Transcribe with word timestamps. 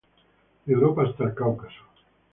De 0.65 0.73
Europa 0.73 1.03
hasta 1.03 1.25
el 1.25 1.35
Cáucaso. 1.35 1.83